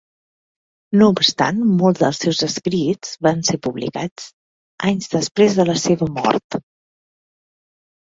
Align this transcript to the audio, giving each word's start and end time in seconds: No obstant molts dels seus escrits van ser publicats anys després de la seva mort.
No 0.99 1.07
obstant 1.15 1.57
molts 1.81 1.99
dels 2.03 2.21
seus 2.23 2.39
escrits 2.47 3.11
van 3.27 3.43
ser 3.49 3.57
publicats 3.67 4.25
anys 4.93 5.11
després 5.13 5.59
de 5.61 5.67
la 5.69 5.77
seva 5.83 6.09
mort. 6.17 6.59